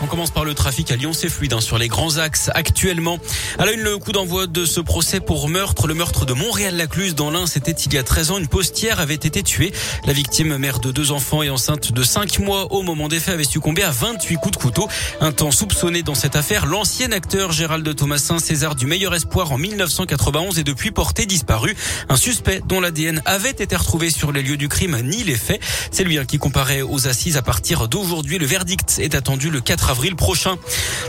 On 0.00 0.06
commence 0.06 0.30
par 0.30 0.44
le 0.44 0.54
trafic 0.54 0.92
à 0.92 0.96
Lyon, 0.96 1.12
c'est 1.12 1.28
fluide 1.28 1.52
hein, 1.54 1.60
sur 1.60 1.76
les 1.76 1.88
grands 1.88 2.18
axes 2.18 2.50
actuellement. 2.54 3.18
À 3.58 3.66
la 3.66 3.72
une, 3.72 3.80
le 3.80 3.98
coup 3.98 4.12
d'envoi 4.12 4.46
de 4.46 4.64
ce 4.64 4.80
procès 4.80 5.18
pour 5.18 5.48
meurtre, 5.48 5.88
le 5.88 5.94
meurtre 5.94 6.24
de 6.24 6.34
Montréal-Lacluse 6.34 7.16
dans 7.16 7.32
l'Ain, 7.32 7.46
c'était 7.46 7.72
il 7.72 7.92
y 7.92 7.98
a 7.98 8.04
13 8.04 8.30
ans. 8.30 8.38
Une 8.38 8.46
postière 8.46 9.00
avait 9.00 9.14
été 9.14 9.42
tuée. 9.42 9.72
La 10.06 10.12
victime, 10.12 10.56
mère 10.56 10.78
de 10.78 10.92
deux 10.92 11.10
enfants 11.10 11.42
et 11.42 11.50
enceinte 11.50 11.90
de 11.90 12.02
5 12.04 12.38
mois 12.38 12.72
au 12.72 12.82
moment 12.82 13.08
des 13.08 13.18
faits, 13.18 13.34
avait 13.34 13.42
succombé 13.42 13.82
à 13.82 13.90
28 13.90 14.36
coups 14.36 14.56
de 14.56 14.62
couteau. 14.62 14.88
Un 15.20 15.32
temps 15.32 15.50
soupçonné 15.50 16.04
dans 16.04 16.14
cette 16.14 16.36
affaire, 16.36 16.66
l'ancien 16.66 17.10
acteur 17.10 17.50
Gérald 17.50 17.96
Thomasin, 17.96 18.38
César 18.38 18.76
du 18.76 18.86
meilleur 18.86 19.16
espoir 19.16 19.50
en 19.50 19.58
1991 19.58 20.60
est 20.60 20.64
depuis 20.64 20.92
porté 20.92 21.26
disparu. 21.26 21.76
Un 22.08 22.16
suspect 22.16 22.62
dont 22.66 22.80
l'ADN 22.80 23.20
avait 23.24 23.50
été 23.50 23.74
retrouvé 23.74 24.10
sur 24.10 24.30
les 24.30 24.42
lieux 24.42 24.56
du 24.56 24.68
crime 24.68 24.96
ni 25.02 25.24
les 25.24 25.36
faits. 25.36 25.60
C'est 25.90 26.04
lui 26.04 26.18
hein, 26.18 26.24
qui 26.24 26.38
comparait 26.38 26.82
aux 26.82 27.08
assises 27.08 27.36
à 27.36 27.42
partir 27.42 27.88
d'aujourd'hui. 27.88 28.38
Le 28.38 28.46
verdict 28.46 29.00
est 29.00 29.16
attendu 29.16 29.50
le 29.50 29.60
4 29.60 29.87
avril 29.88 30.16
prochain. 30.16 30.56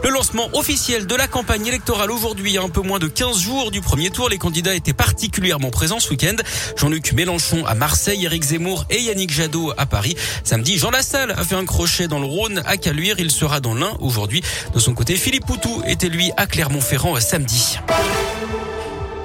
Le 0.04 0.10
lancement 0.10 0.50
officiel 0.54 1.08
de 1.08 1.16
la 1.16 1.28
campagne 1.28 1.68
électorale 1.68 2.12
aujourd'hui, 2.12 2.58
à 2.58 2.62
un 2.62 2.70
peu 2.70 2.82
moins 2.82 3.00
de 3.00 3.08
15 3.08 3.40
jours 3.40 3.72
du 3.72 3.82
premier 3.82 4.10
tour, 4.10 4.30
les 4.30 4.38
candidats 4.38 4.76
étaient 4.76 4.94
particulièrement 4.94 5.70
présents 5.70 6.00
ce 6.00 6.10
week-end. 6.10 6.36
Jean-Luc 6.78 7.14
Mélenchon 7.14 7.66
à 7.66 7.76
Marseille, 7.76 8.26
Éric 8.26 8.44
Zemmour 8.44 8.86
et 8.90 9.02
Yannick 9.02 9.32
Jadot 9.32 9.74
à 9.78 9.86
Paris. 9.86 10.16
Samedi, 10.44 10.78
Jean 10.78 10.92
Lassalle 10.92 11.32
a 11.32 11.44
fait 11.44 11.56
un 11.56 11.66
crochet 11.66 12.08
dans 12.08 12.20
le 12.20 12.26
Rhône 12.26 12.62
à 12.66 12.78
Caluire. 12.78 13.20
Il 13.20 13.32
sera 13.32 13.60
dans 13.60 13.74
l'Ain 13.74 13.98
aujourd'hui. 14.00 14.42
De 14.74 14.80
son 14.80 14.94
côté, 14.94 15.16
Philippe 15.16 15.46
Poutou 15.46 15.84
était 15.86 16.10
lui 16.10 16.32
à 16.38 16.46
Clermont-Ferrand 16.46 17.20
samedi. 17.20 17.78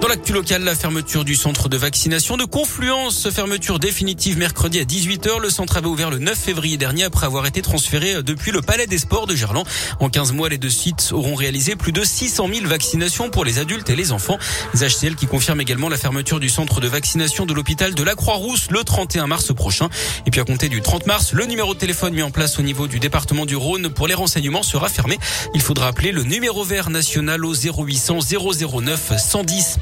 Dans 0.05 0.11
l'actu 0.11 0.35
local, 0.35 0.63
la 0.63 0.75
fermeture 0.75 1.25
du 1.25 1.35
centre 1.35 1.71
de 1.71 1.79
vaccination 1.79 2.37
de 2.37 2.45
Confluence, 2.45 3.31
fermeture 3.31 3.79
définitive 3.79 4.37
mercredi 4.37 4.79
à 4.79 4.85
18h. 4.85 5.41
Le 5.41 5.49
centre 5.49 5.79
avait 5.79 5.87
ouvert 5.87 6.11
le 6.11 6.19
9 6.19 6.39
février 6.39 6.77
dernier 6.77 7.05
après 7.05 7.25
avoir 7.25 7.47
été 7.47 7.63
transféré 7.63 8.23
depuis 8.23 8.53
le 8.53 8.61
Palais 8.61 8.87
des 8.87 8.99
Sports 8.99 9.27
de 9.27 9.35
Gerland. 9.35 9.67
En 10.01 10.11
15 10.11 10.33
mois, 10.33 10.51
les 10.51 10.59
deux 10.59 10.69
sites 10.69 11.09
auront 11.13 11.35
réalisé 11.35 11.75
plus 11.75 11.93
de 11.93 12.05
600 12.05 12.51
000 12.53 12.67
vaccinations 12.67 13.31
pour 13.31 13.47
les 13.47 13.59
adultes 13.59 13.89
et 13.89 13.97
les 13.97 14.13
enfants. 14.13 14.37
Les 14.75 14.87
HCL 14.87 15.15
qui 15.17 15.27
confirment 15.27 15.63
également 15.63 15.89
la 15.89 15.97
fermeture 15.97 16.39
du 16.39 16.51
centre 16.51 16.83
de 16.83 16.87
vaccination 16.87 17.47
de 17.47 17.55
l'hôpital 17.55 17.95
de 17.95 18.03
la 18.03 18.15
Croix-Rousse 18.15 18.71
le 18.71 18.85
31 18.85 19.27
mars 19.27 19.55
prochain. 19.55 19.89
Et 20.27 20.31
puis 20.31 20.39
à 20.39 20.45
compter 20.45 20.69
du 20.69 20.83
30 20.83 21.07
mars, 21.07 21.33
le 21.33 21.47
numéro 21.47 21.73
de 21.73 21.79
téléphone 21.79 22.13
mis 22.13 22.23
en 22.23 22.31
place 22.31 22.59
au 22.59 22.63
niveau 22.63 22.89
du 22.89 22.99
département 22.99 23.47
du 23.47 23.57
Rhône 23.57 23.89
pour 23.89 24.07
les 24.07 24.15
renseignements 24.15 24.63
sera 24.63 24.91
fermé. 24.91 25.19
Il 25.55 25.63
faudra 25.63 25.89
appeler 25.89 26.13
le 26.13 26.25
numéro 26.25 26.63
vert 26.63 26.91
national 26.91 27.43
au 27.47 27.55
0800 27.55 28.19
009 28.21 29.13
110. 29.17 29.79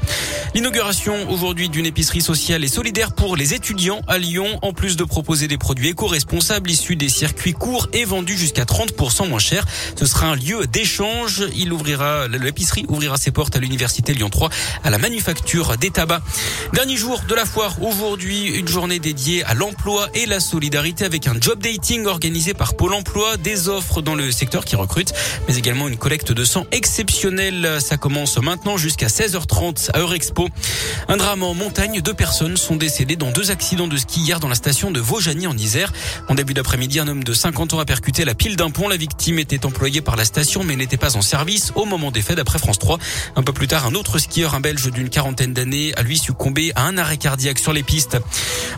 L'inauguration 0.55 1.31
aujourd'hui 1.31 1.67
d'une 1.67 1.87
épicerie 1.87 2.21
sociale 2.21 2.63
et 2.63 2.67
solidaire 2.67 3.13
pour 3.13 3.35
les 3.35 3.55
étudiants 3.55 4.01
à 4.07 4.19
Lyon, 4.19 4.59
en 4.61 4.71
plus 4.71 4.97
de 4.97 5.03
proposer 5.03 5.47
des 5.47 5.57
produits 5.57 5.89
éco-responsables 5.89 6.69
issus 6.69 6.95
des 6.95 7.09
circuits 7.09 7.53
courts 7.53 7.87
et 7.91 8.05
vendus 8.05 8.37
jusqu'à 8.37 8.63
30% 8.63 9.27
moins 9.27 9.39
cher. 9.39 9.65
Ce 9.95 10.05
sera 10.05 10.27
un 10.27 10.35
lieu 10.35 10.67
d'échange. 10.67 11.43
Il 11.55 11.73
ouvrira, 11.73 12.27
l'épicerie 12.27 12.85
ouvrira 12.87 13.17
ses 13.17 13.31
portes 13.31 13.55
à 13.55 13.59
l'université 13.59 14.13
Lyon 14.13 14.29
3 14.29 14.49
à 14.83 14.91
la 14.91 14.99
manufacture 14.99 15.75
des 15.77 15.89
tabacs. 15.89 16.21
Dernier 16.73 16.97
jour 16.97 17.19
de 17.27 17.33
la 17.33 17.45
foire. 17.45 17.81
Aujourd'hui, 17.81 18.49
une 18.49 18.67
journée 18.67 18.99
dédiée 18.99 19.43
à 19.45 19.55
l'emploi 19.55 20.07
et 20.13 20.27
la 20.27 20.39
solidarité 20.39 21.03
avec 21.03 21.27
un 21.27 21.35
job 21.41 21.63
dating 21.63 22.05
organisé 22.05 22.53
par 22.53 22.75
Pôle 22.75 22.93
emploi, 22.93 23.37
des 23.37 23.69
offres 23.69 24.03
dans 24.03 24.13
le 24.13 24.31
secteur 24.31 24.65
qui 24.65 24.75
recrute, 24.75 25.13
mais 25.47 25.57
également 25.57 25.87
une 25.87 25.97
collecte 25.97 26.31
de 26.31 26.45
sang 26.45 26.67
exceptionnelle. 26.71 27.77
Ça 27.79 27.97
commence 27.97 28.37
maintenant 28.37 28.77
jusqu'à 28.77 29.07
16h30 29.07 29.89
un 29.95 31.17
drame 31.17 31.43
en 31.43 31.53
montagne, 31.53 32.01
deux 32.01 32.13
personnes 32.13 32.57
sont 32.57 32.75
décédées 32.75 33.15
dans 33.15 33.29
deux 33.31 33.51
accidents 33.51 33.87
de 33.87 33.97
ski 33.97 34.21
hier 34.21 34.39
dans 34.39 34.47
la 34.47 34.55
station 34.55 34.89
de 34.89 34.99
Vaujany 34.99 35.45
en 35.45 35.55
Isère. 35.55 35.93
En 36.29 36.35
début 36.35 36.53
d'après-midi, 36.53 36.99
un 36.99 37.07
homme 37.07 37.23
de 37.23 37.33
50 37.33 37.73
ans 37.73 37.79
a 37.79 37.85
percuté 37.85 38.25
la 38.25 38.33
pile 38.33 38.55
d'un 38.55 38.71
pont. 38.71 38.87
La 38.87 38.97
victime 38.97 39.37
était 39.37 39.65
employée 39.65 40.01
par 40.01 40.15
la 40.15 40.25
station 40.25 40.63
mais 40.63 40.75
n'était 40.75 40.97
pas 40.97 41.15
en 41.15 41.21
service 41.21 41.73
au 41.75 41.85
moment 41.85 42.09
des 42.09 42.21
faits 42.21 42.37
d'après 42.37 42.57
France 42.57 42.79
3. 42.79 42.97
Un 43.35 43.43
peu 43.43 43.53
plus 43.53 43.67
tard, 43.67 43.85
un 43.85 43.93
autre 43.93 44.17
skieur, 44.17 44.55
un 44.55 44.61
belge 44.61 44.89
d'une 44.91 45.09
quarantaine 45.09 45.53
d'années, 45.53 45.93
a 45.95 46.01
lui 46.01 46.17
succombé 46.17 46.71
à 46.75 46.85
un 46.85 46.97
arrêt 46.97 47.17
cardiaque 47.17 47.59
sur 47.59 47.73
les 47.73 47.83
pistes. 47.83 48.17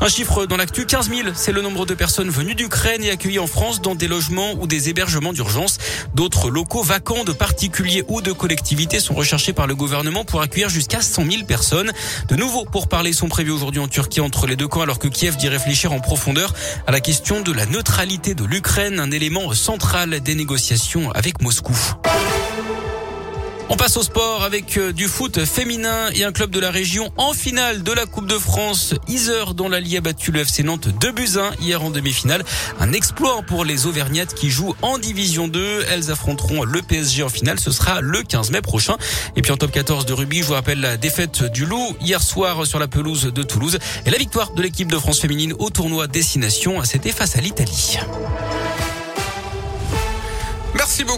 Un 0.02 0.10
chiffre 0.10 0.46
dans 0.46 0.58
l'actu, 0.58 0.86
15 0.86 1.10
000, 1.10 1.30
c'est 1.36 1.54
le 1.54 1.62
nombre 1.62 1.86
de 1.86 1.94
personnes 1.94 2.30
venues 2.30 2.56
d'Ukraine 2.56 3.04
et 3.04 3.12
accueillies 3.12 3.40
en 3.40 3.48
France 3.48 3.82
dans 3.82 3.96
des 3.96 4.08
logements 4.08 4.54
ou 4.60 4.68
des 4.68 4.90
hébergements 4.90 5.32
d'urgence. 5.32 5.78
D'autres 6.14 6.50
locaux 6.50 6.84
vacants 6.84 7.24
de 7.24 7.32
particuliers 7.32 8.04
ou 8.10 8.22
de 8.22 8.34
collectivités 8.34 9.00
sont 9.00 9.14
recherchés 9.14 9.54
par 9.54 9.68
le 9.68 9.76
gouvernement 9.76 10.26
pour 10.26 10.42
accueillir 10.42 10.68
jusqu'à 10.68 11.02
100 11.06 11.32
000 11.32 11.44
personnes 11.46 11.56
personnes. 11.56 11.94
De 12.28 12.36
nouveaux 12.36 12.66
pourparlers 12.66 13.14
sont 13.14 13.30
prévus 13.30 13.52
aujourd'hui 13.52 13.80
en 13.80 13.88
Turquie 13.88 14.20
entre 14.20 14.46
les 14.46 14.58
deux 14.58 14.68
camps 14.68 14.82
alors 14.82 15.00
que 15.00 15.08
Kiev 15.08 15.38
dit 15.38 15.48
réfléchir 15.48 15.94
en 15.94 16.02
profondeur 16.02 16.54
à 16.86 16.92
la 16.92 17.00
question 17.00 17.40
de 17.40 17.54
la 17.54 17.66
neutralité 17.66 18.36
de 18.36 18.44
l'Ukraine, 18.44 19.00
un 19.00 19.10
élément 19.10 19.54
central 19.54 20.20
des 20.20 20.36
négociations 20.36 21.12
avec 21.12 21.42
Moscou. 21.42 21.78
On 23.68 23.78
passe 23.78 23.98
au 23.98 24.04
sport 24.04 24.44
avec 24.44 24.78
euh, 24.78 24.94
du 24.94 25.08
foot 25.08 25.44
féminin 25.44 26.10
et 26.14 26.24
un 26.24 26.32
club 26.32 26.52
de 26.52 26.60
la 26.60 26.70
région 26.70 27.12
en 27.18 27.34
finale 27.34 27.82
de 27.82 27.92
la 27.92 28.06
Coupe 28.06 28.28
de 28.28 28.38
France. 28.38 28.94
Isère 29.08 29.56
dont 29.56 29.68
l'Allier 29.70 29.98
a 29.98 30.02
battu 30.02 30.32
le 30.32 30.42
FC 30.42 30.62
Nantes 30.62 30.88
2 30.88 31.12
buts 31.12 31.38
1 31.38 31.64
hier 31.64 31.84
en 31.84 31.90
demi-finale. 31.90 32.44
Un 32.80 32.94
exploit 32.94 33.42
pour 33.42 33.66
les 33.66 33.88
Auvergnates 33.88 34.36
qui 34.36 34.52
jouent 34.52 34.76
en 34.84 35.00
Division 35.00 35.48
2. 35.48 35.86
Elles 35.90 36.12
affronteront 36.12 36.64
le 36.64 36.84
PSG 36.84 37.24
en 37.24 37.30
finale. 37.30 37.60
Ce 37.60 37.72
sera 37.72 38.02
le 38.02 38.22
15 38.22 38.52
mai 38.52 38.62
prochain. 38.62 38.98
Et 39.36 39.42
puis 39.42 39.52
en 39.52 39.58
top 39.58 39.72
14 39.72 40.06
de 40.06 40.14
rugby, 40.14 40.42
je 40.42 40.46
vous 40.46 40.54
rappelle 40.54 40.80
la 40.80 40.98
défaite 40.98 41.44
du 41.46 41.66
Loup 41.66 41.98
hier 42.00 42.22
soir 42.22 42.68
sur 42.68 42.78
la 42.78 42.88
pelouse 42.88 43.34
de 43.34 43.44
Toulouse 43.44 43.80
et 44.06 44.12
la 44.12 44.18
victoire 44.20 44.52
de 44.54 44.62
l'équipe 44.62 44.92
de 44.92 44.98
France 44.98 45.20
féminine 45.20 45.54
au 45.58 45.72
tournoi 45.72 46.06
Destination. 46.06 46.84
C'était 46.84 47.12
face 47.12 47.36
à 47.36 47.42
l'Italie. 47.42 47.98
Merci 50.76 51.04
beaucoup. 51.04 51.14